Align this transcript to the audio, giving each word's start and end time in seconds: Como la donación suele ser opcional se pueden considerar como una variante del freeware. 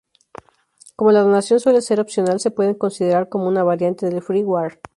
Como 0.95 1.11
la 1.11 1.21
donación 1.21 1.59
suele 1.59 1.79
ser 1.81 1.99
opcional 1.99 2.39
se 2.39 2.49
pueden 2.49 2.73
considerar 2.73 3.29
como 3.29 3.47
una 3.47 3.61
variante 3.63 4.07
del 4.09 4.23
freeware. 4.23 4.81